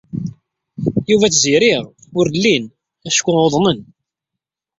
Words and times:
Yuba 1.11 1.27
d 1.27 1.31
Tiziri 1.33 1.73
ur 2.19 2.25
llin 2.35 2.65
acku 3.07 3.31
uḍnen. 3.45 3.79